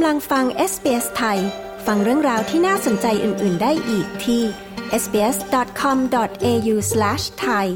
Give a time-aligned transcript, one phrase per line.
[0.00, 1.38] กำลังฟัง SBS ไทย
[1.86, 4.42] ฟังเรื่องราวที่น่าสนใจอื่น ๆ ได้อีกที่
[5.02, 7.66] sbs.com.au/thai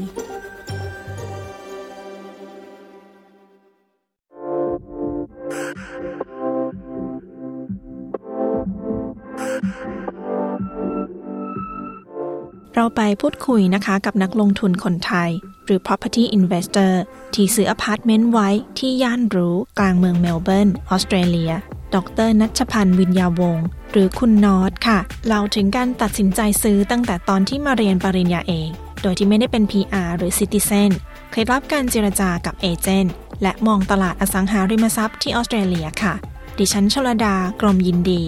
[12.75, 15.29] เราไปพูดคุยนะคะกับนักลงทุนคนไทย
[15.65, 16.93] หรือ property investor
[17.35, 21.53] ที่ซื้ออพาร์ตเมนต์ไว้ที่ย่านหรูกลางเมืองเมลเบิร์นออสเตรเลีย
[21.95, 21.97] ด
[22.27, 28.69] รนัชพันธ์วิญญาวงศ์หรือคุณนอตค่ะเล่าถึงการตัดสินใจซื้อตั้งแต่ตอนที่มาเรียนปริญญาเอก
[29.01, 30.91] โดยที่ไม่ได้เป็น PR หรือ citizen
[31.31, 36.13] เคล็ดลับการเจรจากับ agent และมองตลาดอสังหาริมทรัพย์ที่ออสเตรเลียค่ะ
[36.57, 38.21] ดิฉันชลดากรมยินดี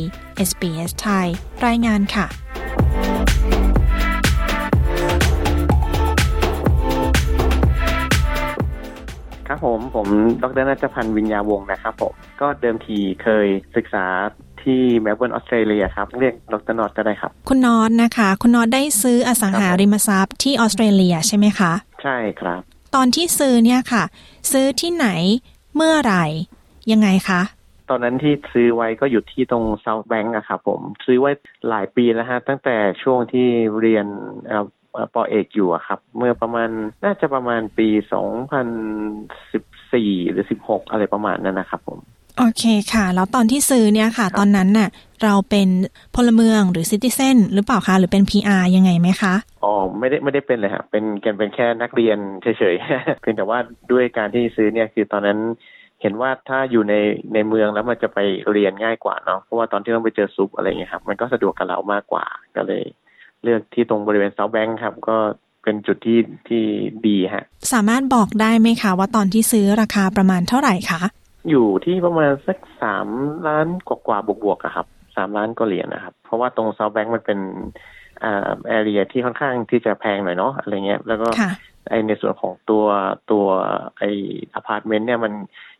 [0.50, 1.28] SBS ไทย
[1.66, 2.45] รายงานค่ะ
[9.56, 10.08] ครับผมผม
[10.44, 14.06] ดรนัชพันธ์วิญญาวงศ์นะครับผมก็เดิมทีเคยศึกษา
[14.62, 21.72] ที่เมลเบิร์นออสเตรเลียครับ เรียกดรนอตก็ได้ครับ คุณนอตนะคะ คุณนอตได้ซื้ออสังหาริมทรัพย์ที่ออสเตรเลียใช่ไหมคะ
[22.04, 22.62] ใช่ครับ
[22.96, 24.04] ตอนที่ซื้อเนี่ยค่ะ
[24.52, 25.08] ซื้อที่ไหน
[25.76, 26.26] เมื่อไหร่
[26.92, 27.42] ยังไงคะ
[27.90, 31.32] ตอนนั้นที่ซื้อไว้ก็อยู่ที่ตรงเซาท์แบงก์อะครับผม ซื้อไว้
[31.70, 33.48] หลายปีแล้วฮะ ตั้งแต่ช่วงที่
[33.80, 34.06] เรียน
[34.46, 34.66] เอ่อเอ่อ
[35.14, 36.70] ปอเอกอยู่อะครับ เมื่อประมาณ
[37.04, 42.00] น่าจะประมาณปี2014หรือ16อะไรประมาณนั้นนะครับผม
[42.38, 44.90] โอเคค่ะ แล้วตอนที่ซื้อเนี่ยค่ะ ตอนนั้นน่ะ
[45.24, 45.70] เราเป็น
[46.16, 53.60] พลเมืองหรือซิติเซนหรือเปล่าคะหรือเป็น PR ยังไงไหมคะอ๋อไม่ได้ไม่ได้เป็นเลยครับเป็นแกนเป็นแค่นักเรียนเฉยๆเพียงแต่ว่า
[53.92, 55.40] ด้วยการที่ซื้อเนี่ยคือตอนนั้น
[56.02, 56.94] เห็นว่าถ้าอยู่ใน
[57.34, 58.20] ในเมืองแล้วมันจะไป
[58.52, 62.84] เรียนง่ายกว่าเนาะเพราะว่าตอนที่ต้องไปเจอซุปอะไรเงี้ยครับมันก็สะดวกกับเรามากกว่าก็เลย
[63.46, 65.18] เลือกที่ตรงบริเวณเซาท์แบงค์ครับ ก็
[65.64, 66.64] เป็นจุดที่ที่
[67.08, 71.02] ดีฮะ สามารถบอกได้ไหมคะ ว่าตอนที่ซื้อราคาประมาณเท่าไหร่คะ
[71.50, 73.08] อยู่ที่ประมาณสักสาม
[73.48, 77.40] ล้านกว่าๆบวกๆอะครับสามล้านก็เหรียญนะครับ เพราะว่าตรงเซาท์แบงค์มันเป็น
[78.24, 81.52] อ่า area ที่ค่อนข้างที่จะแพงหน่อยเนาะอะไรเงี้ยแล้วก็ค่ะ
[81.90, 82.86] ไอในส่วนของตัว
[83.32, 83.46] ตัว
[83.98, 84.04] ไอ
[84.54, 85.34] อพาร์ตเมนต์เนี่ยมัน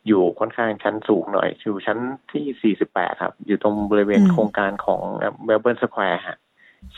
[0.06, 1.98] อยู่ค่อนข้างชั้นสูงหน่อยอยู่ชั้น
[2.32, 5.00] ที่ 48 ครับ อยู่ตรงบริเวณอืมโครงการของ
[5.44, 6.38] เมลเบิร์นสแควร์ฮะ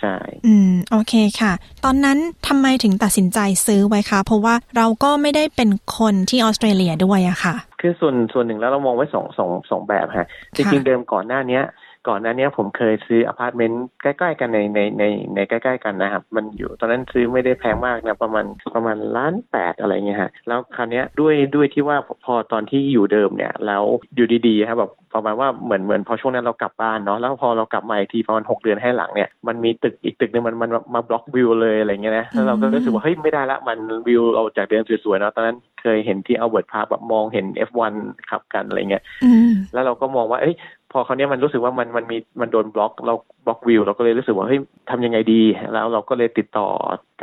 [0.00, 0.16] ใช่
[0.47, 1.53] อืม โอเคค่ะ
[1.84, 2.19] ตอนนั้น
[2.49, 11.65] ทำไมถึงตัดสินใจซื้อไว้คะ เพราะว่าเราก็ไม่ได้เป็นคนที่ออสเตรเลียด้วยอะค่ะ คือส่วนส่วนหนึ่งแล้วเรามองไว้สองสองสองแบบฮะ จริงๆเดิมก่อนหน้าเนี้ย
[12.08, 15.04] ก่อนหน้าเนี้ยผมเคยซื้ออพาร์ตเมนต์ใกล้ๆกันในในใน
[15.34, 37.94] ในใกล้ๆกันนะครับ มันอยู่ตอนนั้นซื้อไม่ได้แพงมากนะประมาณประมาณล้านแปดอะไรเงี้ยฮะแล้วคราวเนี้ยด้วยด้วยที่ว่าพอตอนที่อยู่เดิมเนี่ยแล้วอยู่ดีๆครับแบบประมาณว่าเหมือนเหมือนพอช่วงนั้นเรากลับบ้านเนาะแล้วพอเรากลับมาอีกทีประมาณหกเดือนให้หลังเนี่ยมันมีตึกอีกตึกหนึงมันมันมาบล็อกวิวเลยอะไรเงี้ยนะแล้วเราก็รู้สึกว่าเฮ้ยไม่ได้ละมันวิวเราจากเดิมสวยๆเนาะตอนนั้นเคยเห็นที่ Albert Park แบบมองเห็น F1
[38.31, 40.56] ขับกันอะไรเงี้ยอืมแล้วเราก็มองว่าเอ้ย
[40.93, 43.15] พอคราวเนี้ยมันรู้สึกว่ามันมันมีมันโดนบล็อกเรา
[43.47, 46.69] บล็อกวิวเราก็เลยรู้สึกว่าเฮ้ยทำยังไงดี แล้วเราก็เลยติดต่อ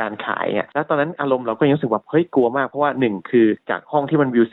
[0.00, 4.44] การขายเนี่ยแล้วตอนนั้นอารมณ์เราก็ยังรู้สึกว่าเฮ้ยกลัวมากเพราะว่าหนึ่งคือจากห้องที่มันวิว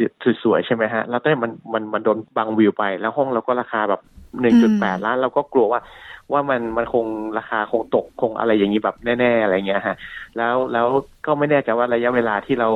[0.44, 4.02] สวยๆใช่ไหมฮะแล้วตอนนี้มันมันมันโดนบังวิวไป แล้วห้องเราก็ราคาแบบ
[4.42, 5.82] หนึ่งจุดแปดล้านเราก็กลัวว่า
[6.32, 7.06] ว่ามันมันคง
[7.38, 9.96] ราคาคงตกคงอะไรอย่างนี้แบบแน่ ๆ อะไรเงี้ยฮะ
[10.38, 10.88] แล้วแล้ว
[11.26, 12.70] ก็ไม่แน่ใจว่าระยะเวลาที่เรา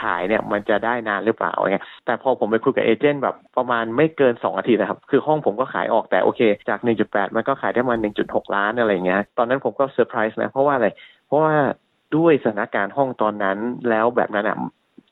[0.00, 10.88] ขายเนี่ยมันจะได้นานหรือเปล่าไงแต่พอผมไปคุยกับเอเจนต์แบบประมาณไม่เกิน 2 อาทิตย์นะครับ คือห้องผมก็ขายออกแต่โอเค จาก 1.8 มันก็ขายได้มา 1.6 ล้านอะไรเงี้ยตอนนั้นผมก็เซอร์ไพรส์นะ เพราะว่าอะไร
[11.26, 11.54] เพราะว่า
[12.16, 13.58] ด้วยสถานการณ์ห้องตอนนั้น
[13.90, 14.56] แล้วแบบนั้นอะ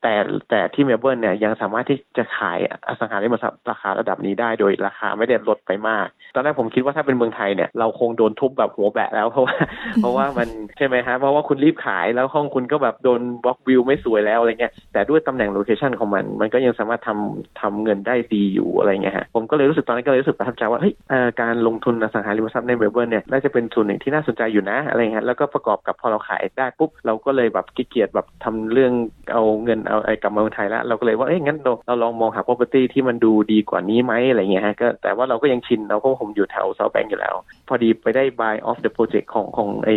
[0.02, 0.14] แต่
[0.50, 9.54] แต่ที่เมลเบิร์นเนี่ยยังสามารถที่จะขายอสังหาริมทรัพย์ราคาระดับนี้ได้โดยราคาไม่ได้ลดไปมาก ตอนแรกผมคิดว่าถ้าเป็นเมืองไทยเนี่ยเราคงโดนทุบแบบหัวแบะแล้วเพราะว่า
[10.00, 28.92] เพราะว่ามันใช่ไหมฮะเพราะว่าคุณรีบขายแล้วห้องคุณก็แบบโดนบล็อกวิวไม่สวยแล้วอะไรเงี้ยแต่ด้วยตำแหน่ง location ของมัน มันก็ยังสามารถทำทำเงินได้ดีอยู่อะไรเงี้ยฮะผมก็เลยรู้สึกตอนนั้นก็เลยรู้สึกประทับใจว่าเฮ้ยเอ่อการลงทุนอสังหาริมทรัพย์ในเมลเบิร์นเนี่ยน่าจะเป็นส่วนหนึ่งที่น่าสนใจอยู่นะอะไรเงี้ยแล้วก็ประกอบกับพอเราขายได้ปุ๊บเราก็เลยแบบขี้เกียจแบบทำเรื่อง
[29.32, 37.34] เอาเงินเอาไอ้กลับมาเมืองไทยแล้วเราก็เลยว่าเอ้ยงั้นเราเราลองมองหา property ที่มันดูดีกว่านี้ไหมอะไรเงี้ยฮะก็แต่ว่าเราก็ยังชินเราเพราะว่าผมอยู่แถวเซาท์แบงค์อยู่แล้ว
[37.68, 39.88] พอดีไปได้ buy off the project ของของไอ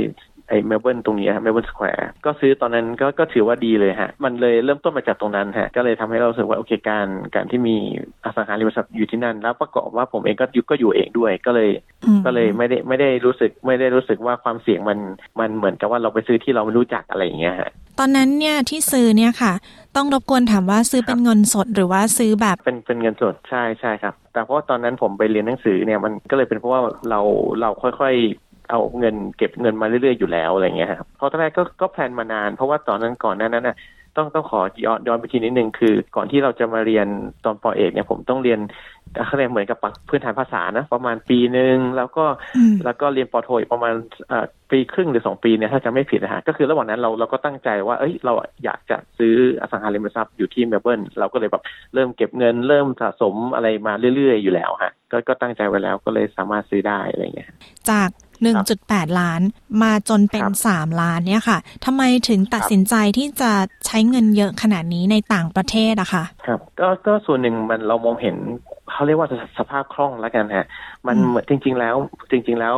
[0.49, 7.75] ไอเมลเบิร์นตรงนี้ฮะเมลเบิร์นสแควร์ก็ซื้อตอนนั้นก็ก็ถือว่าดีเลยฮะ มันเลยเริ่มต้นมาจากตรงนั้นฮะ ก็เลยทำให้เรารู้สึกว่าโอเคการการที่มี
[8.23, 11.69] อสังหาริมทรัพย์อยู่ที่นั่น แล้วประกอบว่าผมเองก็อยู่ก็อยู่เองด้วยก็เลย
[12.05, 14.99] อืมก็เลยไม่ได้ไม่ได้รู้สึกไม่ได้รู้สึกว่าความเสี่ยงมัน
[15.39, 19.53] มันเหมือนกับว่าเราไปซื้อที่เราไม่รู้จักอะไรอย่างเงี้ยฮะตอนนั้นเนี่ยที่ซื้อเนี่ยค่ะ
[19.95, 27.19] ต้องรบกวนถามว่าซื้อเป็นเงินสดหรือว่าซื้อแบบเป็นเป็นเงินสดใช่ใช่ครับ แต่เพราะว่าตอนนั้นผมไปเรียนหนังสือเนี่ยมันก็เลยเป็นเพราะว่าเรา
[27.61, 33.75] เราค่อยๆ เอาเงินเก็บเงินมาเรื่อยๆอยู่แล้วอะไรเงี้ยครับเพราะตอนแรกก็ก็แพลนมานาน เพราะว่าตอนนั้นก่อนหน้านั้นน่ะ
[34.17, 37.07] ต้องต้องขอย้อนย้อนไปทีนิดนึงคือ ก่อนที่เราจะมาเรียน
[37.45, 38.59] ตอนปอเอกเนี่ยผมต้องเรียน
[39.25, 39.77] เขาเรียนเหมือนกับ
[40.09, 42.25] พื้นฐานภาษานะประมาณปีหนึ่งแล้วก็
[42.85, 43.93] แล้วก็เรียนปอโทอีกประมาณ
[44.71, 48.33] ปีครึ่งหรือสองปีเนี่ยถ้าจะไม่ผิดนะฮะก็คือระหว่างนั้นเราเราก็ตั้งใจว่าเอ้ยเรา
[48.63, 57.49] อยากจะซื้ออสังหาริมทรัพย์อยู่ที่เมลเบิร์นเราก็เลยแบบเริ่มเก็บเงินเริ่มสะสมอะไรมาเรื่อยๆ อยู่แล้วฮะก็ก็ตั้งใจไว้แล้วก็เลยสามารถซื้อได้อะไรเงี้ย
[57.89, 58.09] จาก
[58.71, 59.41] 1.8 ล้าน
[59.81, 60.43] มาจนเป็น
[60.73, 63.51] 3 ล้านเนี่ยค่ะทำไมถึงตัดสินใจที่จะ
[63.85, 68.35] ใช้เงินเยอะขนาดนี้ในต่างประเทศอะคะครับก็ก็ส่วนหนึ่งมันเรามองเห็น
[68.91, 70.65] เขาเรียกว่าสภาพคล่องแล้วกันฮะ
[71.07, 71.95] มันเหมือนจริง ๆ แล้ว
[72.31, 72.75] จริง ๆ แล้ว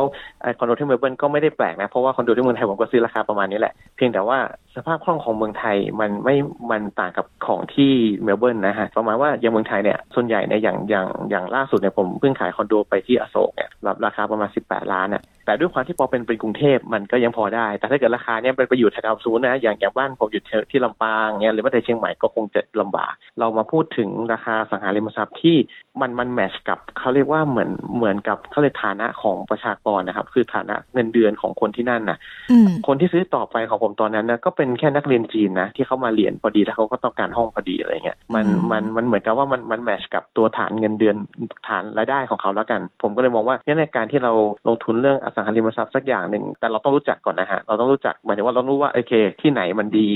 [0.58, 4.38] คอนโดที่เมลเบิร์นก็ไม่ได้แปลกนะเพราะว่าคอนโดที่เมืองไทยผมก็ซื้อราคาประมาณนี้แหละเพียงแต่ว่า
[4.76, 6.36] สภาพคล่องของเมืองไทยมันไม่
[6.70, 7.92] มันต่างกับของที่
[8.24, 13.70] เมลเบิร์นนะฮะประมาณว่าอย่างเมืองไทยเนี่ยส่วนใหญ่เนี่ยอย่างอย่างอย่างล่าสุดเนี่ยผมเพิ่งขายคอนโดไปที่อโศกเนี่ย
[14.06, 25.56] ราคาประมาณ 18 ล้านเนี่ยแต่ด้วยความที่พอเป็นเป็นกรุงเทพมันก็ยังพอได้ แต่ถ้าเกิดราคาเนี่ยเป็นไปอยู่แถวศูนย์นะอย่างอย่างบ้านผมอยู่ที่ลำปางเนี่ยหรือว่าแต่เชียงใหม่ก็คงจะลำบาก เรามาพูดถึงราคาสังหาริมทรัพย์ที่
[26.00, 32.18] มันมันแมชกับเขาเรียกว่าเหมือนเหมือนกับเขาเรียกฐานะของประชากรนะครับ คือฐานะเงินเดือนของคนที่นั่นนะ
[32.86, 41.16] คนที่ซื้อต่อไปของผมตอนนั้นนะก็เป็นแค่นักเรียนจีนนะที่เขามาเรียนพอดีแล้วเขาก็ต้องการห้องพอดีอะไรเงี้ยมันมันมันเหมือนกับว่ามันมันแมชกับตัวฐานเงินเดือน
[41.68, 44.32] ฐานรายได้ของเขาแล้วกัน ผมก็เลยมองว่าในการที่เรา
[44.68, 50.10] ลงทุนเรื่องอสังหาริมทรัพย์สักอย่างหนึ่งแต่เราต้องรู้จักก่อนนะฮะเราต้องรู้จักหมายถึงว่าเรารู้ว่าโอเค ที่ไหนมันดี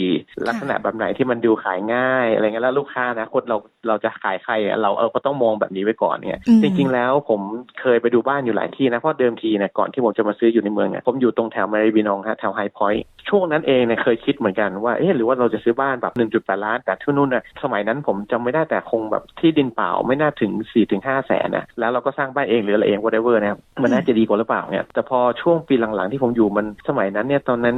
[0.49, 3.57] ลักษณะแบบไหนที่มันดูขายง่ายอะไรเงี้ยแล้วลูกค้านะคนเรา
[3.89, 4.53] เราจะขายใคร
[4.83, 7.41] เราเออก็ต้องมองแบบนี้ไว้ก่อนเนี่ยจริง ๆ แล้วผม
[7.81, 27.77] เคยไปดูบ้านอยู่หลายที่นะเพราะเดิมทีเนี่ยก่อนที่ผมจะมาซื้ออยู่ในเมืองเนี่ยผมอยู่ตรงแถวมาริบินองฮะแถวไฮพอยต์ช่วงนั้นเองเนี่ยเคยคิดเหมือนกันว่าเอ๊ะหรือว่าเราจะซื้อบ้านแบบ 1.8 ล้านแต่ที่นู่นน่ะสมัยนั้นผมจำไม่ได้แต่คงแบบที่ดินเปล่าไม่น่าถึง4ถึง5แสนนะแล้วเราก็สร้างบ้านเองหรืออะไรเอง whatever นะครับมันน่าจะดีกว่าหรือเปล่าเนี่ยแต่พอช่วงปีหลังๆที่ผมอยู่มันสมัยนั้นเนี่ยตอนนั้น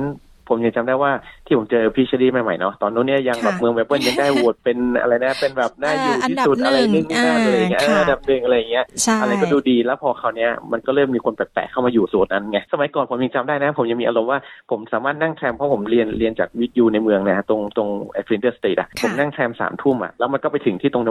[0.53, 1.13] ผมยังจำได้ว่า
[1.47, 8.85] ที่ผมเจอพี่ชลีใหม่ๆเนาะตอนนู้นเนี่ยยังแบบเมืองเมลเบิร์นยังได้โหวตเป็นอะไรนะเป็นแบบน่าอยู่ที่สุดอะไรนี่น่าเลยเงี้ยอันดับหนึ่งอะไรเงี้ย
[9.21, 14.39] อะไรก็ดูดีแล้วพอคราวนี้ยมันก็เริ่มมีคนแปลกๆเข้ามาอยู่ส่วนนั้นไงสมัยก่อนผมยังจำได้นะ ผมยังมีอารมณ์ว่า
[14.71, 21.05] ผมสามารถนั่ง tram เพราะผมเรียนเรียนจาก VU ในเมืองนะตรงตรงไอ Flinders Street อะผมนั่ง tram สามทุ่มอะแล้วมันก็ไปถึงที่ตรง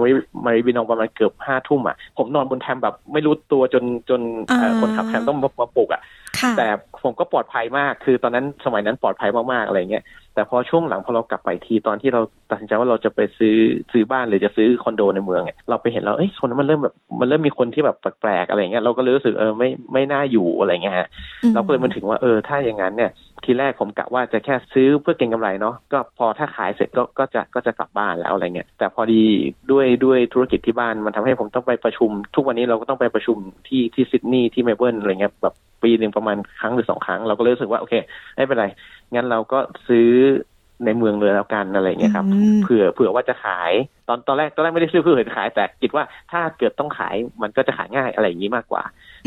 [0.45, 4.21] Maribyrnong ประมาณเกือบห้าทุ่มอะผมนอนบน tram แบบไม่รู้ตัวจนจน
[4.79, 6.01] คนขับแทรมต้องมาปลุกอะ
[6.57, 6.68] แต่
[7.04, 10.04] ผมก็ปลอดภัยมาก คือตอนนั้นสมัยนั้นปลอดภัยมากๆอะไรเงี้ย
[10.36, 13.56] แต่พอช่วงหลังพอเรากลับไปทีตอนที่เราตัดสินใจว่าเราจะไปซื้อ
[13.92, 21.07] ซื้อบ้านหรือจะซื้อคอนโดในเมืองเนี่ยเราไปเห็นแล้วเอ้ยคนนั้นมันเริ่มแบบมันเริ่มมีคนที่แบบแปลกๆอะไรเงี้ยเราก็เลยรู้สึกเออไม่ไม่น่าอยู่อะไรเงี้ยฮะ
[21.54, 23.12] เราก็เลยมันถึงว่าเออถ้าอย่างนั้นเนี่ย
[23.44, 29.24] ทีแรกผมกะว่าจะแค่ซื้อเพื่อเก็งกำไรเนาะก็พอถ้าขายเสร็จก็ก็จะก็จะกลับบ้านแล้วอะไรเงี้ยแต่พอดี
[29.72, 33.38] ด้วยด้วยธุรกิจที่บ้านมันทำให้ผมต้องไปประชุม ทุกวันนี้เราก็ต้องไปประชุม
[33.68, 37.94] ที่ที่ซิดนีย์ที่เมลเบิร์นอะไรเงี้ยแบบ ปีหนึ่งประมาณครั้งหรือสองครั้ง เราก็รู้สึกว่าโอเค
[38.36, 38.66] ไม่เป็นไร
[39.13, 40.10] งั้นเราก็ซื้อ
[40.86, 42.25] ในเมืองเลยแล้วกันอะไรเงี้ยครับ
[42.63, 43.72] เผื่อเผื่อว่าจะขาย
[44.07, 48.83] ตอนตอนแรกตอนแรกไม่ได้ซื้อเพื่อขาย แต่คิดว่าถ้าเกิดต้องขายมันก็จะขายง่ายอะไรอย่างนี้มากกว่า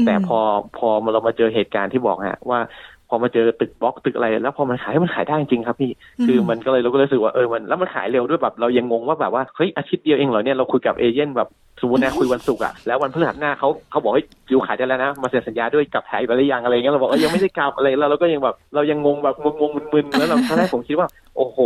[0.07, 0.39] แต่พอ
[0.77, 2.61] พอเรามาเจอเหตุการณ์ที่บอกฮะว่า
[3.09, 5.91] พอมาเจอตึกบล็อกตึกอะไร แล้วพอมันขายมันขายได้จริงครับพี่
[6.27, 11.49] คือมันก็เลยเราก็เลยรู้สึกว่าเออมันแล้วมันขายเร็วด้วยแบบเรายังงงว่าแบบว่าเฮ้ยอาทิตย์เดียวเองเหรอเนี่ยเราคุยกับเอเจนต์แบบ
[11.81, 21.59] สมมตินะคุยวันศุกร์อะแล้ววันพฤหัสหน้าเขาเขาบอกให้อยู่ขายได้แล้วนะ มาเซ็นสัญญาด้วยกับไทยไปหรือยังอะไรเงี้ยเราบอกเออยังไม่ได้กลับอะไรแล้วเราก็ยังแบบเรายังงงแบบงงมึนๆแล้วเราตอนแรกผมคิดว่า โอ้โห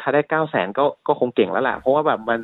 [0.00, 2.40] ถ้าได้เก้าแสนก็ก็คงเก่งแล้วล่ะเพราะว่าแบบมัน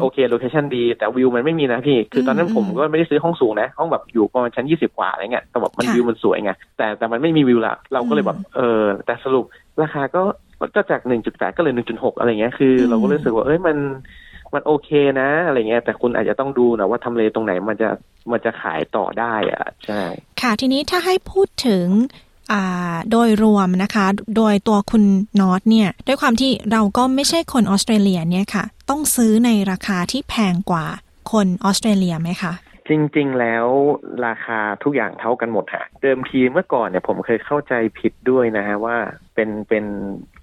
[0.00, 9.44] โอเคโลเคชันดี แต่วิวมันไม่มีนะพี่ คือตอนนั้นผมก็ไม่ได้ซื้อห้องสูงนะ ห้องแบบอยู่ประมาณชั้นยี่สิบกว่าอะไรเงี้ยแต่แบบมันวิวมันสวยไงแต่แต่มันไม่มีวิวละเราก็เลยแบบเออ แต่สรุป
[9.82, 10.22] ราคาก็
[10.74, 13.76] ก็จากหนึ่งจุดแปดก็เลยหนึ่งจุดหกอะไรเงี้ย คือ เราก็รู้สึกว่า เอ้ย มัน
[14.54, 14.90] มันโอเค
[15.20, 17.90] นะอะไรเงี้ยแต่คุณอาจจะต้องดูนะว่าทำเลตรงไหนมันจะ
[18.30, 20.02] มันจะขายต่อได้อะใช่
[20.40, 21.86] ค่ะทีนี้ถ้าให้พูดถึง
[23.10, 25.04] โดยรวมนะคะ โดยตัวคุณ
[25.40, 30.86] นอตเนี่ยด้วยความที่เราก็ไม่ใช่คนออสเตรเลียเนี่ยค่ะ ต้องซื้อในราคาที่แพงกว่า
[31.32, 32.52] คนออสเตรเลียไหมคะ
[32.88, 33.66] จริง ๆ แล้ว
[34.26, 38.96] ราคาทุกอย่างเท่ากันหมดฮะเดิมทีเมื่อก่อนเนี่ยผมเคยเข้าใจผิดด้วยนะฮะว่า
[39.34, 39.84] เป็นเป็น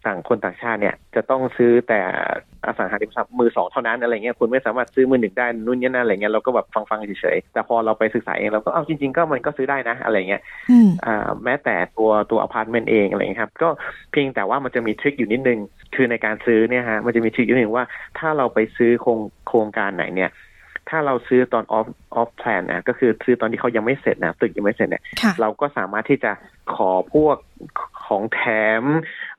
[0.05, 1.99] ต่างคนต่างชาติเนี่ยจะต้องซื้อแต่
[2.65, 10.41] อสังหาริมทรัพย์มือสองเท่านั้นอะไรเงี้ยคุณไม่สามารถซื้อมือหนึ่งได้นู่นนี่นั่นอะไรเงี้ยเราก็แบบฟังๆเฉยๆแต่พอเราไปศึกษาเองเราก็เอาจริง ๆ ก็มันก็ซื้อได้นะอะไรเงี้ย
[11.05, 13.69] อ่าแม้แต่ตัวตัวอพาร์ตเมนต์เองอะไรเงี้ยครับก็
[14.11, 15.59] เพียงแต่ว่ามันจะมี trick อยู่นิดนึง
[15.95, 17.85] คือในการซื้อเนี่ยฮะมันจะมี trick อยู่หนึ่งว่า
[18.19, 20.31] ถ้าเราไปซื้อโครงโครงการไหนเนี่ย
[20.89, 25.03] ถ้าเราซื้อตอน off off plan นะก็คือซื้อตอนที่เขายังไม่เสร็จนะตึกยังไม่เสร็จเนี่ย
[25.41, 26.31] เราก็สามารถที่จะ
[26.75, 27.37] ขอพวก
[28.07, 28.41] ของแถ
[28.81, 28.83] ม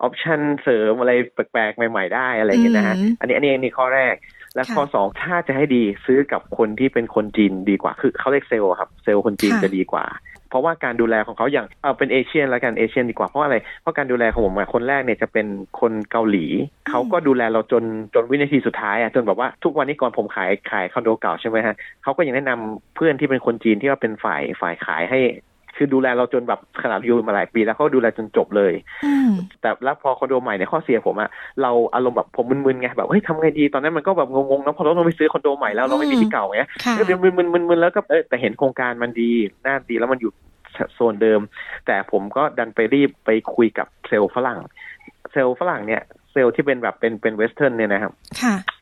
[0.03, 4.15] option เสริมอะไรแปลกๆ ใหม่ ๆ ได้อะไรอย่างเงี้ยนะฮะอันนี้อันนี้นี่ข้อแรก
[4.55, 10.05] และข้อสองถ้าจะให้ดีซื้อกับคนที่เป็นคนจีนดีกว่าคือเขาเรียกเซลล์ครับเซลล์คนจีนจะดีกว่า
[10.49, 15.47] เพราะว่าการดูแลของเขาอย่างเอาเป็น Asian แล้วกัน Asian ดีกว่าเพราะอะไรเพราะการดูแลของผมคนแรกเนี่ยจะเป็น
[15.81, 16.47] คนเกาหลี
[16.89, 25.21] เขาก็ดูแลเราจนจนวินาทีสุดท้ายอะจนแบบว่าทุกวันนี้ก่อนผมขายขายคอนโดเก่าใช่ไหมฮะเขาก็ยังแนะนำเพื่อนที่เป็นคนจีนที่ว่าเป็นฝ่ายฝ่ายขายให้
[25.77, 28.73] คือดูแลเราจนแบบขนาดอยู่มาหลายปีแล้วเขาดูแลจนจบเลย
[29.61, 31.31] แต่แล้วพอคอนโดใหม่ในข้อเสียผมอะ
[31.63, 36.63] เราอารมณ์แบบผมมึนๆไงแบบเฮ้ยทำไงดีตอนนั้นมันก็แบบงงๆนะพอเราต้องไปซื้อคอนโดใหม่แล้วเราไม่มีที่เก่าไง
[36.99, 39.31] ก็เดี๋ยวมึนๆๆแล้วก็เออแต่เห็นโครงการมันดี
[39.65, 40.33] น่าดีแล้วมันอยู่
[40.95, 41.41] โซนเดิม
[41.87, 44.59] แต่ผมก็ดันไปรีบไปคุยกับเซลล์ฝรั่ง
[45.33, 46.03] เซลล์ฝรั่งเนี่ย
[46.33, 48.13] เซลล์ที่เป็นแบบเป็นเป็น Western เนี่ยนะครับ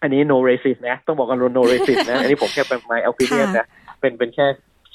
[0.02, 3.66] อันนี้ no racist นะ ต้องบอกกัน no racist นะ อันนี้ผมแค่เป็น my opinion นะ
[4.00, 4.46] เป็นเป็นแค่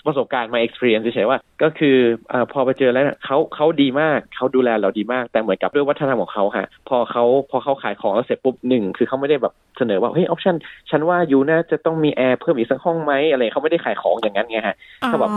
[0.07, 1.97] ประสบการณ์มา experience เฉยๆว่า ก็คือ
[2.31, 10.55] อพอไปเจอแล้วเขาเขาดีมากเขาดูแลเราดีมาก แต่เหมือนกับด้วยวัฒนธรรมของเขาฮะพอเขาพอเขาขายของแล้วเสร็จปุ๊บหนึ่งคือเขาไม่ได้แบบเสนอว่าเฮ้ยออปชั่น
[10.89, 14.75] ฉันว่ายูน่าจะต้องมีแอร์เพิ่มอีกสักห้องไหมอะไรเขาไม่ได้ขายของอย่างนั้นไงฮะ
[15.07, 15.31] เขาแบบ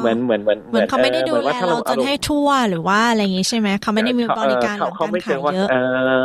[0.00, 5.76] เหมือนเหมือนเหมือนเหมือนเขาไม่ได้ดูแลเราจนให้ทั่วหรือว่าอะไรอย่างงี้ใช่ไหมเขาไม่ได้มีบริการเขาไม่เจอว่าเอ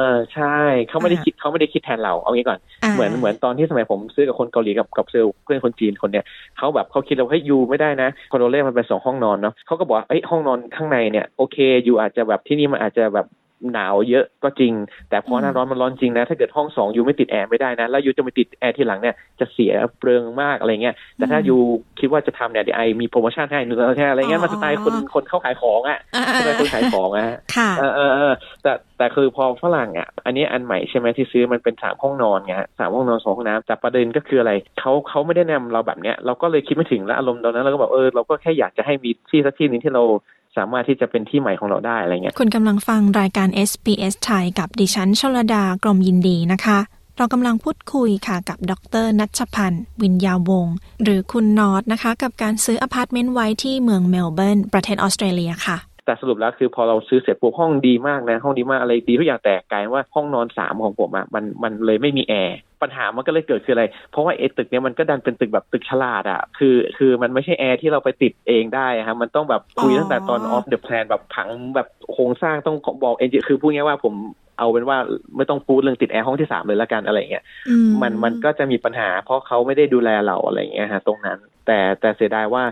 [0.09, 0.57] อใช่
[0.89, 2.59] เขาไม่ได้คิดเขาไม่ได้คิดแทนเราเอางี้ก่อน
[2.93, 6.25] เหมือนเหมือนตอนที่สมัยผมซื้อกับคนเกาหลีกับกับเซลเพื่อนคนจีนคนเนี้ย
[6.57, 13.28] เขาแบบเขาคิดว่าเฮ้ย you ไม่ได้นะคอนโดเนี่ยมันเป็นสองห้องนอนเนาะเขาก็บอกเอ้ยห้องนอนข้างในเนี่ยโอเค you อาจจะแบบที่นี่มันอาจจะแบบ
[13.74, 14.74] หนาวเยอะก็จริง
[15.10, 21.58] แต่พอหน้าร้อนมันร้อนจริงนะ ถ้าเกิดห้องสอง you ไม่ติดแอร์ไม่ได้นะ แล้ว you จะไปติดแอร์ทีหลังเนี่ยจะเสียเปลืองมากอะไรเงี้ยแต่ถ้า you
[22.00, 26.00] คิดว่าจะทำเนี่ยเดี๋ยว I มีโปรโมชั่นให้หนึ่งแค่อะไรเงี้ยมันสไตล์คนคนเข้าขายของอะ
[26.39, 27.38] สไตล์คนขายของอะ
[27.79, 40.03] เออเออเออแต่แต่คือพอฝรั่งอะ อันนี้อันใหม่ใช่ไหมที่ซื้อมันเป็นสามห้องนอนไงสามห้องนอนสองห้องน้ำแต่ประเด็นก็คืออะไรเขาเขาไม่ได้แนะนำเราแบบเนี้ยเราก็เลยคิดไม่ถึงแล้วอารมณ์ตอนนั้นเราก็บอกเออเราก็แค่อยากจะให้มีที่สักที่นึงที่เรา
[40.57, 46.79] สามารถที่จะเป็นที่ใหม่ของเราได้อะไรเงี้ยคุณกำลังฟังรายการ SBS ไทยกับดิฉันชลดากรมยินดีนะคะ
[47.17, 74.13] เรากำลังพูดคุยค่ะกับดรนัชพันธ์วินยาวงศ์หรือคุณนอตนะคะ กับการซื้ออพาร์ตเมนต์ไว้ที่เมืองเมลเบิร์นประเทศออสเตรเลียค่ะแต่สรุปแล้วคือพอเราซื้อเสร็จปุ๊บห้องดีมากนะ ห้องดีมากอะไรดีทุกอย่างแต่กลายว่าห้องนอนสามของผมอะ่ะมันมันเลยไม่มีแอร์ ปัญหามันก็เลยเกิดคืออะไร เพราะว่าไอ้ตึกเนี้ยมันก็ดันเป็นตึกแบบตึกฉลาดอะคือคือมันไม่ใช่แอร์ที่เราไปติดเองได้ครับมันต้องแบบคุยตั้งแต่ตอน off the plan แบบผังแบบโครงสร้างต้องบอก engi คือพูดง่ายว่าผม
[74.60, 74.98] เอาเป็นว่า
[75.38, 77.44] ไม่ต้องพูดเรื่องติดแอร์ห้องที่สามเลยละกันอะไรเงี้ย
[78.02, 82.63] มันมันก็จะมีปัญหา เพราะเขาไม่ได้ดูแลเราอะไรเงี้ยฮะตรงนั้น แต่แต่เสียดายว่า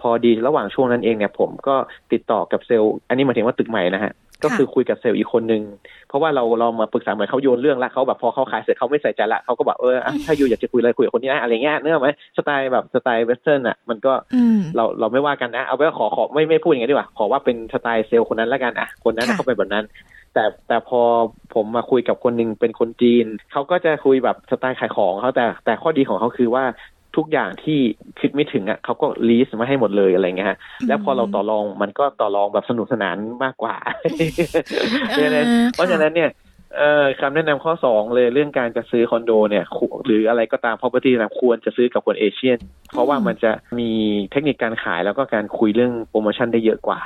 [0.00, 1.76] พอดีระหว่างช่วงนั้นเองเนี่ยผมก็
[2.12, 4.12] ติดต่อกับเซลล์ อันนี้หมายถึงว่าตึกใหม่นะฮะ
[4.44, 5.62] ก็คือคุยกับเซลล์อีกคนนึง
[6.08, 14.12] เพราะว่าเราเรามาปรึกษาเหมือนเขาโยนเรื่องละเขาแบบพอเขาขายเสร็จเขาไม่ใส่ใจละเขาก็บอกเออถ้า you อยากจะคุยอะไรคุยกับคนนี้นะอะไรเงี้ยเนื้อไหมสไตล์แบบสไตล์ Western อะมันก็
[14.76, 19.84] เราเราไม่ว่ากันนะ เอาไว้ขอขอไม่ไม่พูดอย่างนี้ดีกว่า ขอว่าเป็นสไตล์เซลล์คนนั้นแล้วกันอะคนนั้นเขาเป็นแบบนั้น
[20.34, 21.00] แต่แต่พอ
[21.54, 26.64] ผมมาคุยกับคนหนึ่งเป็นคนจีนเขาก็จะคุยแบบสไตล์ขายของเขาแต่แต่ข้อดีของเขาคือว่า
[27.16, 27.78] ทุกอย่างที่
[28.20, 30.58] คิดไม่ถึงอะเขาก็ลีสมาให้หมดเลยอะไรเงี้ยฮะ
[30.88, 33.76] แล้วพอเราต่อรองมันก็ต่อรองแบบสนุกสนานมากกว่า
[35.74, 36.30] เพราะฉะนั้นเนี่ย
[36.76, 39.64] เอ่อคำแนะนำข้อสองเลยเรื่องการจะซื้อคอนโดเนี่ย
[40.06, 42.58] หรืออะไรก็ตาม property นะควรจะซื้อกับคนเอเชียน
[42.92, 43.90] เพราะว่ามันจะมี
[44.30, 47.00] เทคนิคการขายแล้วก็การคุยเรื่องโปรโมชั่นได้เยอะกว่า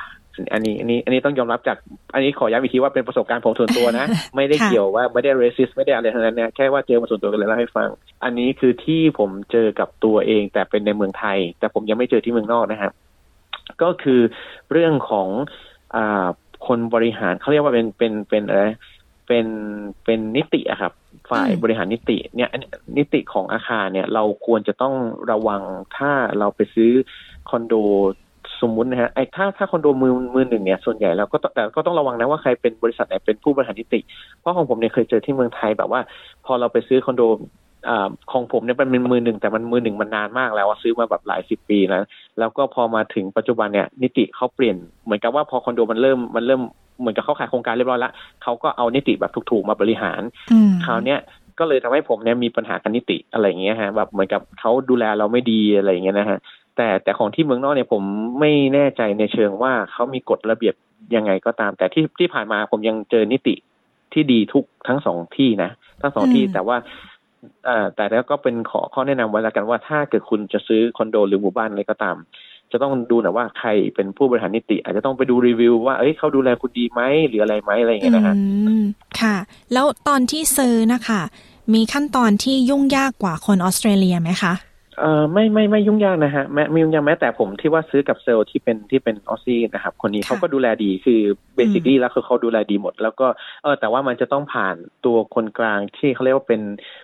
[0.53, 1.77] อันนี้อันนี้อันนี้ต้องยอมรับจาก
[2.15, 4.07] อันนี้ขอย้ำอีกทีว่าเป็นประสบการณ์ผมส่วนตัวนะ
[4.37, 7.89] ไม่ได้เกี่ยวว่าไม่ได้เรสิสไม่ได้อะไรทั้งนั้นเนี่ยแค่ว่าเจอมาส่วนตัวกันเลยเล่าให้ฟัง
[8.25, 12.93] อันนี้คือที่ผมเจอกับตัวเอง แต่เป็นในเมืองไทย แต่ผมยังไม่เจอที่เมืองนอกนะครับ
[13.83, 14.21] ก็คือ
[14.73, 15.29] เรื่องของ
[15.97, 16.27] อ่า
[16.67, 18.63] คนบริหารเขาเรียกว่าเป็นเป็นเป็นอะไร
[19.27, 19.47] เป็น
[20.05, 20.93] เป็นนิติอะครับ
[21.31, 22.51] ฝ่ายบริหารนิติเนี่ย
[22.99, 24.95] นิติของอาคารเนี่ย เราควรจะต้อง
[25.31, 25.63] ระวัง
[25.97, 26.93] ถ้าเราไปซื้อ
[27.51, 27.75] คอนโด
[28.63, 34.01] สมมุตินะฮะไอ้ถ้าถ้าคอนโดมือมือหนึ่งเนี่ยส่วนใหญ่เราก็แต่ก็ต้องระวังนะว่าใครเป็นบริษัทไหนเป็นผู้บริหารนิติ
[34.41, 36.01] เพราะของผมเนี่ยเคยเจอที่เมืองไทยแบบว่า
[36.47, 37.23] พอเราไปซื้อคอนโด
[37.89, 37.91] อ
[38.33, 42.05] ของผมเนี่ยเป็นมือหนึ่งแต่มันมือหนึ่งมันนานมากแล้วซื้อมาแบบหลายสิบปีแล้ว
[42.39, 46.61] แล้วก็พอมาถึงปัจจุบันเนี่ยนิติเขาเปลี่ยนเหมือนกับว่าพอคอนโดมันเริ่มมันเริ่ม
[47.01, 48.13] เหมือนกับเขาขายโครงการเรียบร้อยแล้ว
[48.43, 50.23] เขาก็เอานิติแบบถูกๆมาบริหาร
[50.85, 51.19] คราวเนี้ย
[51.59, 56.39] ก็เลยทำให้ผมเนี่ยมีปัญหากันนิติอะไรอย่างเงี้ยฮะแบบเหมือนกับเขาดูแลเราไม่ดีอะไรอย่างเงี้ยนะฮะ
[56.81, 58.03] แต่แต่ของที่เมืองนอกเนี่ยผม
[58.41, 60.75] ไม่แน่ใจในเชิงว่าเขามีกฎระเบียบ
[61.17, 63.55] ยังไงก็ตาม แต่ที่ที่ผ่านมาผมยังเจอนิติ
[64.13, 65.71] ที่ดีทุกทั้งสองที่นะ
[66.01, 66.77] ทั้งสองที่แต่ว่า
[67.69, 72.17] อ่าแต่แล้วก็เป็นขอข้อแนะนำไว้แล้วกันว่าถ้าเกิดคุณจะซื้อคอนโดหรือหมู่บ้านอะไรก็ตาม
[72.73, 78.37] จะต้องดูนะว่าใครเป็นผู้บริหารนิติ อาจจะต้องไปดูรีวิวว่าเอ้ยเขาดูแลคุณดีไหมหรืออะไรไหมอะไรอย่างเงี้ยนะฮะ
[79.21, 79.37] ค่ะ
[79.73, 81.21] แล้วตอนที่ซื้อนะคะ
[81.75, 84.55] มีขั้นตอนที่ยุ่งยากกว่าคนออสเตรเลียไหมคะ
[85.01, 91.21] เอ่อไม่ไม่ไม่ยุ่งยากนะฮะแม้ไม่ยุ่งยากแม้แต่ผมที่ว่าซื้อกับเซลล์ที่เป็นที่เป็น Aussie นะครับ คนนี้เขาก็ดูแลดีคือ
[91.55, 93.27] basically แล้วคือเขาดูแลดีหมด แล้วก็
[93.63, 94.77] เออแต่ว่ามันจะต้องผ่าน
[95.07, 96.61] ตัวคนกลางที่เขาเรียกว่าเป็น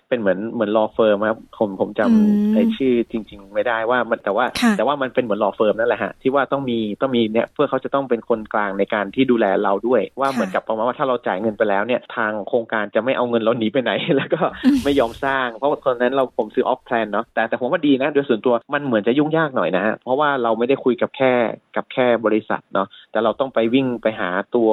[0.07, 4.45] เป็นเหมือนเหมือน law firm ครับผมผมจำไอ้ชื่อจริง ๆ ไม่ได้ว่ามันแต่ว่า
[4.77, 14.41] แต่ว่ามันเป็นเหมือน law firm นั่นแหละฮะที่ว่าต้องมีต้องมีเนี่ยเพื่อเขาจะต้องเป็นคนกลางในการที่ดูแลเราด้วย ว่าเหมือนกับประมาณว่าถ้าเราจ่ายเงินไปแล้วเนี่ยทางโครงการจะไม่เอาเงินเราหนีไปไหน แล้วก็
[14.83, 21.33] ไม่ยอมสร้าง เพราะตอนนั้นเราผมซื้อ off plan เนาะแต่แต่ผมว่าดีนะโดยส่วนตัวมันเหมือนจะยุ่งยากหน่อยนะฮะเพราะว่าเราไม่ได้คุยกับแค่
[21.75, 24.69] กับแค่บริษัทเนาะแต่เราต้องไปวิ่งไปหาตัว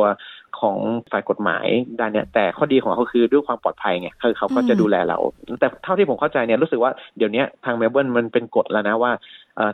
[0.60, 0.78] ของ
[1.12, 1.66] ฝ่ายกฎหมาย
[2.00, 5.18] ด้านเนี้ยแต่ข้อดีของเขาคือด้วยความปลอดภัยไงคือเขาก็จะดูแลเรา
[5.60, 9.12] แต่เท่าที่ผมเข้าใจเนี่ยรู้สึกว่าเดี๋ยวนี้ทางเมลเบิร์นมันเป็นกฎแล้วนะว่า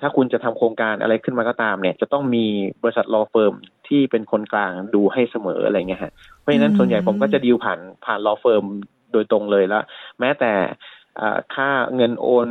[0.03, 2.47] ถ้าคุณจะทำโครงการอะไรขึ้นมาก็ตามเนี่ยจะต้องมี
[2.83, 3.55] บริษัท law firm
[3.89, 8.65] ที่เป็นคนกลางดูให้เสมออะไรเงี้ยฮะเพราะฉะนั้นส่วนใหญ่ผมก็จะดีลผ่านผ่าน law firm
[9.13, 9.83] โดยตรงเลยแล้ว
[10.21, 10.53] แม้แต่
[11.55, 12.47] ค่าเงินโอน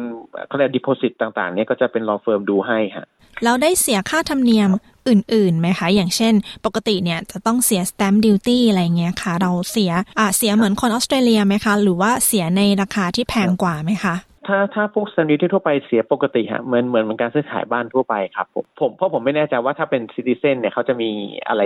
[0.48, 3.08] เขาเรียก deposit ต่างๆ เนี่ยก็จะเป็น law firm ดูให้ฮะ
[3.44, 4.70] แล้วได้เสียค่าธรรมเนียม
[5.10, 6.34] อื่นๆไหมคะ อย่างเช่น
[6.66, 14.16] ปกติเนี่ยจะต้องเสีย stamp duty อะไรเงี้ยค่ะ เราเสียอ่าเสียเหมือนคนออสเตรเลียไหมคะ หรือว่าเสียในราคาที่แพงกว่าไหมคะ
[14.48, 21.10] ถ้าถ้าพวก stamp duty ทั่วไปเสียปกติฮะเหมือนเหมือนเหมือนการซื้อขายบ้านทั่วไปครับผมผมเพราะผมไม่แน่ใจว่าถ้าเป็น citizen เนี่ยเขาจะมี
[21.48, 21.62] อะไร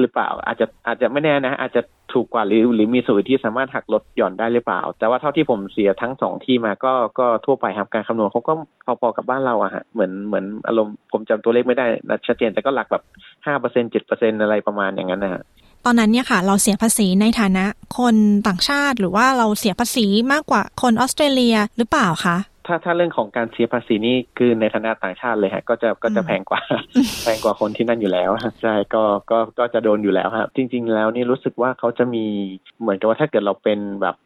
[0.00, 8.52] หรือเปล่า อาจจะอาจจะไม่แน่นะ อาจจะถูกกว่าหรือหรือมีสูตรที่สามารถหักลดหย่อนได้หรือเปล่า แต่ว่าเท่าที่ผมเสียทั้งสองที่มาก็ก็ทั่วไปครับการคำนวณเขาก็
[9.00, 11.86] พอๆกับบ้านเราอะฮะเหมือนเหมือนอารมณ์ผมจำตัวเลขไม่ได้
[12.26, 13.02] ชัดเจนแต่ก็หลักแบบ
[13.46, 15.42] ห้าเปอร์เซ็นเจ็ดเปอร์เซ็นอะไรประมาณอย่างนั้นนะฮะ
[15.84, 17.64] ตอนนั้นเนี่ยค่ะ เราเสียภาษีในฐานะ
[17.98, 26.60] คนต่างชาติ หรือว่าเราเสียภาษีมากกว่าคนออสเตรเลียหรือเปล่าคะ ถ้าถ้าเรื่องของการเสียภาษีนี่คือในฐานะต่างชาติเลยฮะ ก็จะก็จะแพงกว่า
[27.22, 28.30] แพงกว่าคนที่นั่นอยู่แล้ว
[28.62, 32.24] ใช่ก็ก็ก็จะโดนอยู่แล้วครับจริง ๆ แล้วนี่รู้สึกว่าเขาจะมี
[32.80, 34.16] เหมือนกับว่าถ้าเกิดเราเป็นแบบ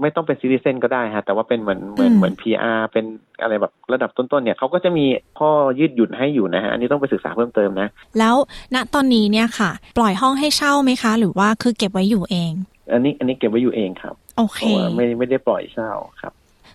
[0.00, 3.04] ไม่ต้องเป็นซิติเซนก็ได้ฮะแต่ว่าเป็นเหมือนเหมือนเหมือนพีอาร์เป็น
[3.42, 5.04] อะไรแบบระดับต้นๆเนี่ยเขาก็จะมี
[5.38, 7.88] ข้อยืดหยุ่นให้อยู่นะฮะอันนี้ต้องไปศึกษาเพิ่มเติมนะ
[8.18, 8.34] แล้ว
[8.74, 12.52] ณตอนนี้เนี่ยค่ะ ปล่อยห้องให้เช่าไหมคะ หรือว่าคือเก็บไว้อยู่เอง
[12.92, 14.60] อันนี้อันนี้เก็บไว้อยู่เองครับโอเค
[14.94, 15.90] ไม่ไม่ได้ปล่อยเช่า
[16.20, 16.32] ครับ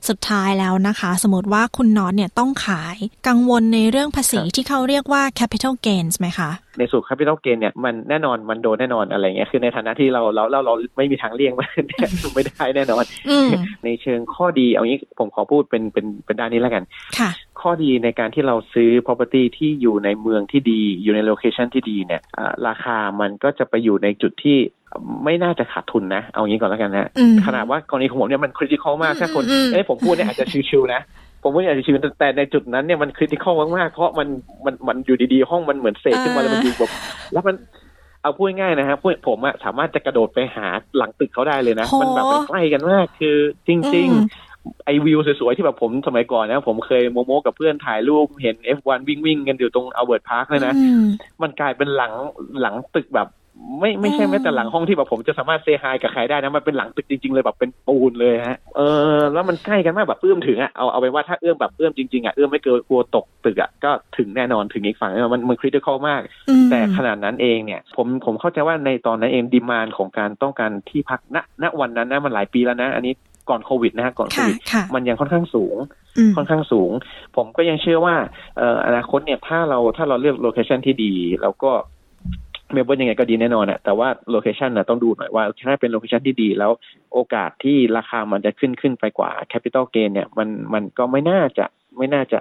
[0.10, 2.96] สุดท้ายแล้วนะคะ สมมติว่าคุณน็อตเนี่ยต้องขาย
[3.28, 11.68] กังวลในเรื่องภาษีที่เขาเรียกว่า capital gains ไหมคะในส่วน capital gain เนี่ยมันแน่นอนมันโดนแน่นอนอะไรเงี้ยคือในฐานะที่เราเราเราเราไม่มีทางเลี่ยงมัน
[12.36, 13.04] ไม่ได้แน่นอน
[13.86, 16.84] ในเชิงข้อดีเอางี้ผมขอพูดเป็นเป็นเป็นด้านนี้แล้วกัน
[17.20, 17.30] ค่ะ
[17.62, 22.22] ข้อดีในการที่เราซื้อ property ที่อยู่ในเมืองที่ดี อยู่ในโลเคชันที่ดีเนี่ย
[22.68, 24.58] ราคามันก็จะไปอยู่ในจุดที่
[25.24, 27.10] ไม่น่าจะขาดทุนนะ เอางี้ก่อนแล้วกันนะ
[27.46, 31.02] ขนาดว่ากรณีของผมเนี่ยมันคริติคอลมากถ้าคนเอ้ผมพูดเนี่ยอาจจะชิวๆนะ
[31.44, 34.28] ผมพูดอาจจะชิวแต่ในจุดนั้นเนี่ยมัน critical มากๆเพราะมัน
[34.66, 36.92] มันมันอยู่ดีๆ ห้องมันเหมือนเสร็จขึ้นมาแล้วมันดูแบบ
[37.34, 37.56] แล้วมัน
[38.22, 50.74] เอาพูดง่ายนะฮะพวกผมอะสามารถจะกระโดดไปหาหลังตึกเขาได้เลยนะ มันแบบใกล้กันมากคือจริง ๆ ไอ้วิวสวยๆที่แบบผมสมัยก่อนนะ ผมเคยโม้โม้กับเพื่อนถ่ายรูปเห็น F1 วิ่งวิ่งกันอยู่ตรง Albert Park เลยนะ
[51.42, 52.14] มันกลายเป็นหลัง
[52.62, 53.28] หลังตึกแบบ
[53.80, 58.82] ไม่ไม่ใช่แม้แต่หลังห้องที่แบบผมจะสามารถ say hi กับใครได้นะมันเป็นหลังตึกจริง ๆ เลยแบบเป็นปูนเลยฮะเอ
[59.18, 66.22] อแล้วมันใกล้กันมากแบบเอื้อมถึงอะเอาเอาไปว่าถ้าเอื้อมแบบเอื้อมจริงๆอะเอื้อมไม่เกินกลัวตกตึกอะก็ถึงแน่นอนถึงอีกฝั่งมันมัน critical มาก
[66.72, 73.14] แต่ขนาดนั้นเองเนี่ย ผมผมเข้าใจว่าในตอนนั้นเอง demand ของการต้องการที่พักณณวันนั้นนะมันหลายปีแล้วนะ อันนี้
[73.50, 74.56] ก่อนโควิดนะฮะก่อนโควิด
[74.96, 75.76] มันยังค่อนข้างสูง
[76.36, 76.92] ค่อนข้างสูง
[77.36, 78.16] ผมก็ยังเชื่อว่า
[78.58, 81.72] เอ่ออนาคตเนี่ยถ้าเราถ้าเราเลือก location ที่ดี แล้วก็
[82.76, 86.72] เมลเบิร์นยังไงก็ดีแน่นอนอะแต่ว่า location นะต้องดูหน่อยว่าถ้าเป็น location ที่ดีแล้ว
[87.14, 91.66] โอกาสที่ราคามันจะขึ้นขึ้นไปกว่าแคปิตอลเกนเนี่ยมันมันก็ไม่น่าจะ
[91.98, 92.40] ไม่น่าจะ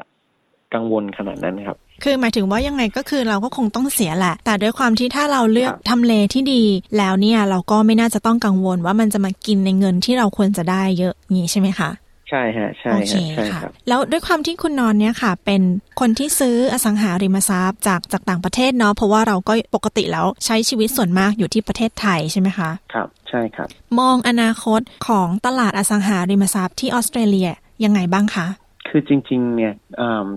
[0.75, 6.63] กังวลขนาดนั้นครับ คือหมายถึงว่ายังไงก็คือเราก็คงต้องเสียแหละ แต่ด้วยความที่ถ้าเราเลือกทำเลที่ดี
[6.99, 11.91] แล้วเนี่ยเราก็ไม่น่าจะต้องกังวลว่ามันจะมากินในเงินที่เราควรจะได้เยอะนี้ใช่ไหมคะ
[12.31, 15.63] ใช่ฮะใช่ฮะใช่ครับแล้วด้วยความที่คุณนอนเนี่ยค่ะ เป็น
[16.01, 23.69] คนที่ซื้ออสังหาริมทรัพย์จากจากต่างประเทศเนาะเพราะว่าเราก็ปกติแล้วใช้ชีวิตส่วนมากอยู่ที่ประเทศไทยใช่ไหมคะครับใช่ครับ
[24.01, 27.51] มองอนาคตของตลาดอสังหาริมทรัพย์ที่ออสเตรเลีย
[27.85, 28.47] ยังไงบ้างคะ
[28.89, 29.75] คือจริง ๆ เนี่ย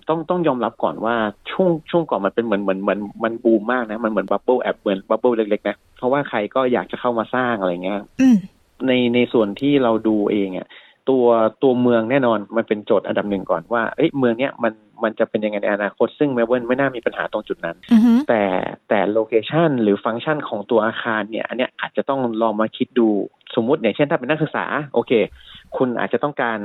[0.08, 1.16] ต้องต้องยอมรับก่อนว่า
[1.52, 8.02] ช่วงช่วงก่อนมันเป็นเหมือนเหมือนเหมือนมันบูมมากนะมันเหมือน bubble แอบเหมือน bubble เล็กๆนะเพราะว่าใครก็อยากจะเข้ามาสร้างอะไรเงี้ย
[8.88, 10.68] ในในส่วนที่เราดูเองอะ
[11.10, 11.26] ตัว
[11.64, 18.20] ตัวเมืองแน่นอนมันเป็นโจทย์อันดับหนึ่งก่อนว่าเอ้ยเมืองเนี้ยมันมันจะเป็นยังไงในอนาคต ซึ่งเมลเบิร์นไม่น่ามีปัญหาตรงจุดนั้น uh-huh.
[18.30, 18.44] แต่
[18.90, 23.10] แต่โลเคชันหรือฟังก์ชันของตัวอาคารเนี่ย อันเนี้ยอาจจะต้องลองมาคิดดู
[23.56, 25.12] สมมุติอย่างเช่นถ้าเป็นนักศึกษา โอเค
[25.78, 26.60] คุณอาจจะต้องการ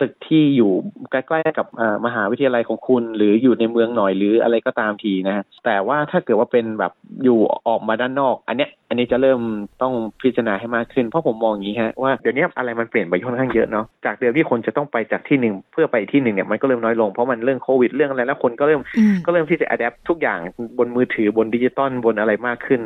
[0.00, 0.72] ตึกที่อยู่
[1.10, 1.66] ใกล้ๆกับ
[2.06, 6.92] มหาวิทยาลัยของคุณ หรืออยู่ในเมืองหน่อยหรืออะไรก็ตามทีนะฮะแต่ว่าถ้าเกิดว่าเป็นแบบ
[7.24, 9.40] อยู่ออกมาด้านนอก อันเนี้ย อันนี้จะเริ่ม
[9.82, 18.80] ต้องพิจารณาให้มากขึ้น เพราะผมมองอย่างนี้ฮะว่าเดี๋ยวนี้อะไรมันเปลี่ยนไปค่อนข้างเยอะเนาะจากเดิมที่คนจะต้องไปจากที่หนึ่งเพื่อไปที่หนึ่งเนี่ยมันก็เริ่มน้อยลงเพราะมันเรื่องโควิดเรื่องอะไรแล้วคนก็เริ่ม
[19.26, 20.38] ก็เริ่มที่จะอัดแอปทุกอย่าง
[20.78, 22.82] บนมือถือบนดิจิตอลบนอะไรมากขึ้น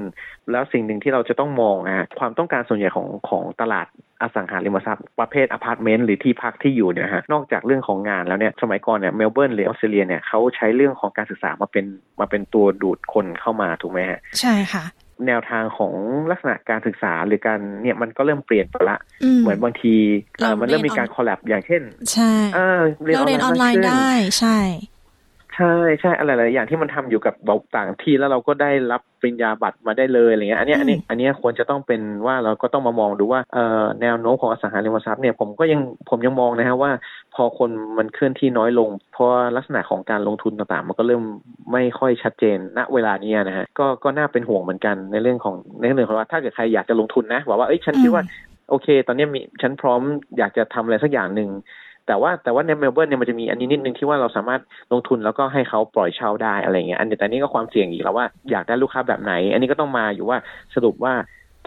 [0.50, 3.86] แล้วสิ่งหนึ่งที่เราจะต้องมองอะความต้องการส่วนใหญ่ของของตลาด
[4.22, 11.84] อสังหาริมทรัพย์ประเภทอพาร์ตเมนต์หรือที่พักที่อยู่เนี่ยฮะนอกจากเรื่องของงานแล้วเนี่ยสมัยก่อนเนี่ยเมลเบิร์นหรือออสเตรเลียเนี่ยเขาใช้เรื่องของการศึกษามาเป็น
[12.20, 14.84] มาเป็นตัวดูดคนเข้ามาถูกไหมฮะใช่ค่ะ
[15.26, 15.94] แนวทางของ
[16.30, 18.98] ลักษณะการศึกษาหรือการเนี่ยมันก็เริ่มเปลี่ยนไปละ
[19.40, 19.94] เหมือนบางที
[20.60, 21.82] มันเริ่มมีการ collab อย่างเช่น
[22.12, 22.32] ใช่
[23.14, 24.08] เราเรียนออนไลน์ได้
[24.40, 24.58] ใช่
[25.56, 36.90] ใช่ใช่อะไรหลายอย่างที่มันทำอยู่กับเราต่างที่แล้วเราก็ได้รับปริญญาบัตรมาได้เลยอะไรเงี้ยอันนี้อันนี้อันนี้ควรจะต้องเป็นว่าเราก็ต้องมามองดูว่าเอ่อแนวโน้มของอสังหาริมทรัพย์เนี่ยผมก็ยังผมยังมองนะฮะว่า
[37.34, 41.22] พอคนมันเคลื่อนที่น้อยลง เพราะลักษณะของการลงทุนต่างๆ มันก็เริ่ม
[41.72, 48.24] ไม่ค่อยชัดเจนณเวลานี้นะฮะก็ก็น่าเป็นห่วงเหมือนกันในเรื่องของในเรื่องของว่าถ้าเกิดใครอยากจะลงทุนนะบอกว่าเอ้ยฉันคิดว่า
[48.70, 50.00] โอเค ตอนนี้มีฉันพร้อม
[50.38, 51.48] อยากจะทำอะไรสักอย่างหนึ่ง
[52.06, 54.60] แต่ว่าแต่ว่าในเมลเบิร์นเนี่ยมันจะมีอันนี้นิดนึงที่ว่าเราสามารถ
[54.92, 60.38] ลงทุนแล้วก็ให้เขาปล่อยเช่าได้อะไรเงี้ยอันนี้แต่นี้ก็ความเสี่ยงอีกแล้วว่าอยากได้ลูกค้าแบบไหน อันนี้ก็ต้องมาอยู่ว่า
[60.74, 61.14] สรุปว่า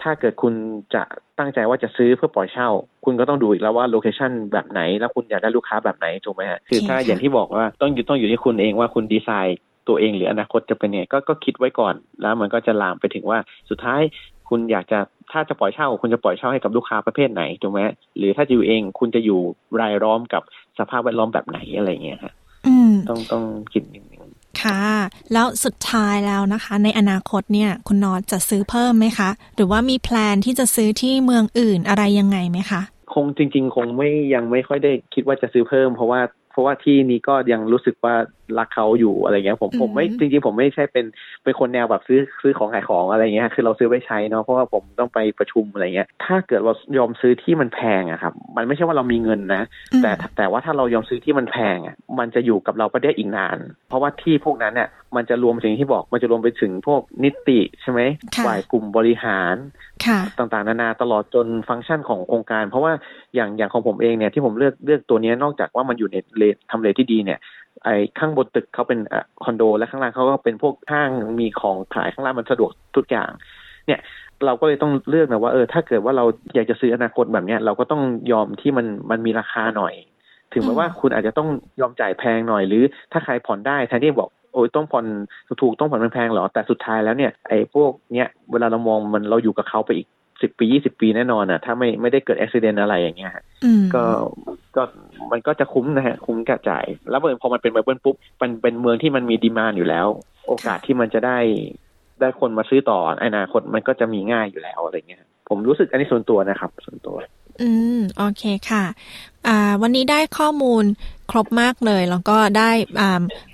[0.02, 0.54] ถ้าเกิดคุณ
[0.94, 1.02] จะ
[1.38, 2.68] ตั้งใจว่าจะซื้อเพื่อปล่อยเช่า
[3.04, 13.38] คุณก็ต้องดูอีกแล้วว่า location แบบไหน แล้วคุณอยากได้ลูกค้าแบบไหนถูกไหมฮะคือถ้าอย่างที่บอกว่าต้องอยู่ต้องอยู่ที่คุณเองว่าคุณดีไซน์ตัวเองหรืออนาคตจะเป็นไงก็ก็คิดไว้ก่อนแล้วมันก็จะลามไปถึงว่า
[13.70, 14.00] สุดท้าย
[14.48, 14.98] คุณอยากจะ
[15.32, 17.80] ถ้าจะปล่อยเช่า คุณจะปล่อยเช่าให้กับลูกค้าประเภทไหนถูกไหม
[18.16, 19.40] หรือถ้าจะอยู่เองคุณจะอยู่
[19.80, 20.42] รายล้อมกับ
[20.78, 22.34] สภาพแวดล้อมแบบไหนอะไรเงี้ยฮะ
[23.08, 24.22] ต้องต้องคิดนิดนึง
[24.62, 24.82] ค่ะ
[25.32, 32.82] แล้วสุดท้ายแล้วนะคะ ในอนาคตเนี่ย คุณนอตจะซื้อเพิ่มไหมคะ หรือว่ามีแพลนที่จะซื้อที่เมืองอื่นอะไรยังไงไหมคะ
[33.14, 38.14] คงจริง ๆ คงไม่ยังไม่ค่อยได้คิดว่าจะซื้อเพิ่ม เพราะว่าเพราะว่าที่นี้ก็ยังรู้สึกว่า
[38.58, 41.04] รักเขาอยู่อะไรเงี้ย ผมผมไม่จริงๆผมไม่ใช่เป็น
[41.44, 49.62] เป็นคนแนวแบบซื้อซื้อของขายของอะไรเงี้ยคือเราซื้อไว้ใช้เนาะเพราะว่าผมต้องไปประชุมอะไรเงี้ย ถ้าเกิดเรายอมซื้อที่มันแพงอะครับ มันไม่ใช่ว่าเรามีเงินนะ
[50.02, 58.00] แต่แต่ว่าถ้าเรายอมซื้อที่มันแพงอะมันจะอยู่กับเราไปได้อีกนาน เพราะว่าที่พวกนั้นเนี่ยมันจะรวมถึงที่บอกมันจะรวมไปถึงพวกนิติใช่ไหม
[58.46, 59.56] ฝ่ายกลุ่มบริหาร
[60.38, 62.92] ต่างๆ นานาตลอดจนฟังก์ชันของโครงการ เพราะว่า
[63.34, 67.38] อย่างอย่างของผมเองเนี่ยที่ผมเลือกเลือกตัวนี้นอกจากว่ามันอยู่ในเลทำเลที่ดีเนี่ย
[67.84, 69.00] ไอ้ข้างบนตึกเขาเป็น
[69.44, 73.30] คอนโด และข้างล่างเขาก็เป็นพวกห้างมีของขายข้างล่างมันสะดวกทุกอย่าง
[73.86, 74.00] เนี่ย
[74.46, 79.94] เราก็เลยต้องเลือกนะว่าเออถ้าเกิดว่าเราอยากจะซื้ออนาคตแบบเนี้ยเราก็ต้องยอมที่มันมันมีราคาหน่อย
[80.52, 81.48] ถึงแม้ว่าคุณอาจจะต้อง
[81.80, 85.06] ยอมจ่ายแพงหน่อยหรือ ถ้าใครผ่อนได้แทนที่บอกโอ้ยต้องผ่อน
[85.62, 90.06] ถูกต้องผ่อนแพงหรอแต่สุดท้ายแล้วเนี่ยไอ้พวกเนี้ยเวลาเรามองมันเราอยู่กับเขาไปอีก
[90.42, 93.32] สิบปียี่สิบปีแน่นอนอะ ถ้าไม่ไม่ได้เกิดอุบิเหตุอะไรอย่างเงี้ย
[93.94, 94.04] ก็
[94.76, 94.82] ก็
[95.32, 100.06] มันก็จะคุ้มนะฮะ คุ้มกระจาย แล้วพอมันเป็นเมลเบิร์นปุ๊บมันเป็นเมืองที่มันมีดีมานอยู่แล้ว
[100.46, 101.38] โอกาสที่มันจะได้
[102.20, 107.16] ได้คนมาซื้อต่ออนาคตมันก็จะมีง่ายอยู่แล้วอะไรเงี้ยผมรู้สึกอันนี้ส่วนตัวนะครับ ส่วนตัว
[107.60, 109.35] อืม โอเคค่ะอ่า
[109.82, 110.84] วันนี้ได้ข้อมูล
[111.30, 112.70] ครบมากเลย แล้วก็ได้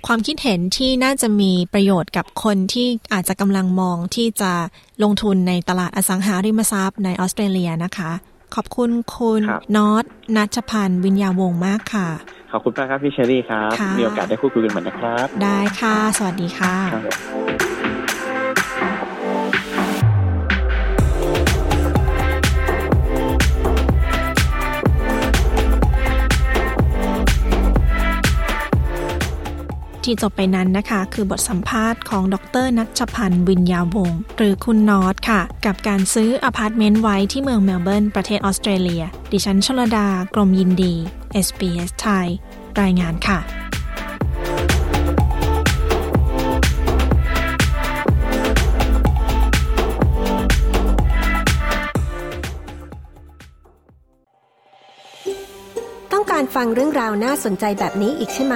[0.07, 4.51] ความคิดเห็นที่น่าจะมีประโยชน์กับคนที่อาจจะกำลังมองที่จะ
[5.03, 8.11] ลงทุนในตลาดอสังหาริมทรัพย์ในออสเตรเลียนะคะ
[8.55, 9.41] ขอบคุณคุณ
[9.75, 10.03] นอต
[10.35, 12.09] นัชพันธ์วิญญาวงมากค่ะ
[12.51, 17.72] ขอบคุณมากครับพี่เชอรี่ครับ มีโอกาสได้พูดคุยกันเหมือนนะครับ ได้ค่ะ สวัสดีค่ะ
[30.05, 40.93] ที่จบไปนั้นนะคะ คือบทสัมภาษณ์ของดรนัชพันธ์วิญญาวงศ์หรือคุณนอตค่ะ กับการซื้ออพาร์ตเมนต์ไว้ที่เมืองเมลเบิร์นประเทศออสเตรเลีย ดิฉันชลดากรมยินดี
[41.45, 42.27] SBS ไทย
[42.81, 43.39] รายงานค่ะ
[56.13, 58.55] ต้องการฟังเรื่องราวน่าสนใจแบบนี้อีกใช่ไหม